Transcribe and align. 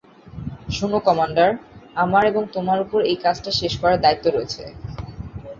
শোনো 0.71 0.99
কমান্ডার, 1.07 1.49
আমার 1.95 2.23
এবং 2.25 2.43
তোমার 2.55 2.77
উপর 2.85 2.99
এই 3.03 3.17
কাজটা 3.23 3.51
শেষ 3.59 3.73
করার 3.81 3.99
দায়িত্ব 4.01 4.25
রয়েছে। 4.27 4.63